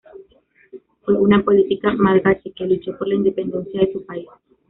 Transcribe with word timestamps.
Fue 1.03 1.13
una 1.15 1.43
política 1.45 1.93
malgache 1.93 2.51
que 2.53 2.65
luchó 2.65 2.97
por 2.97 3.07
la 3.07 3.13
independencia 3.13 3.81
de 3.81 3.93
su 3.93 4.03
país. 4.03 4.25